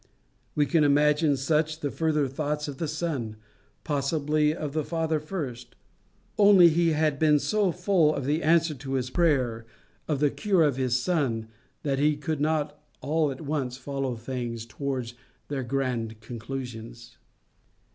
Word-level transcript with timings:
We 0.55 0.65
can 0.65 0.83
imagine 0.83 1.37
such 1.37 1.81
the 1.81 1.91
further 1.91 2.27
thoughts 2.27 2.67
of 2.67 2.79
the 2.79 2.87
son 2.87 3.35
possibly 3.83 4.51
of 4.51 4.73
the 4.73 4.83
father 4.83 5.19
first 5.19 5.75
only 6.39 6.69
he 6.69 6.93
had 6.93 7.19
been 7.19 7.37
so 7.37 7.71
full 7.71 8.11
of 8.15 8.25
the 8.25 8.41
answer 8.41 8.73
to 8.73 8.93
his 8.93 9.11
prayer, 9.11 9.63
of 10.07 10.19
the 10.19 10.31
cure 10.31 10.63
of 10.63 10.75
his 10.75 10.99
son, 10.99 11.49
that 11.83 11.99
he 11.99 12.17
could 12.17 12.41
not 12.41 12.81
all 13.01 13.29
at 13.29 13.41
once 13.41 13.77
follow 13.77 14.15
things 14.15 14.65
towards 14.65 15.13
their 15.49 15.61
grand 15.63 16.19
conclusions. 16.19 17.17